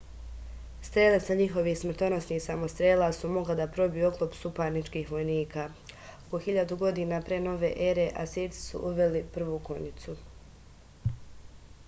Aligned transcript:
strele 0.87 1.17
sa 1.23 1.35
njihovih 1.39 1.75
smrtonosnih 1.81 2.39
samostrela 2.45 3.09
su 3.17 3.29
mogle 3.33 3.55
da 3.59 3.67
probiju 3.75 4.07
oklop 4.07 4.37
suparničkih 4.39 5.11
vojnika 5.17 5.65
oko 6.21 6.39
1000. 6.45 7.19
p 7.27 7.39
n 7.49 7.53
e 8.05 8.07
asirci 8.25 8.63
su 8.63 8.81
uveli 8.93 9.21
prvu 9.37 9.59
konjicu 9.71 10.17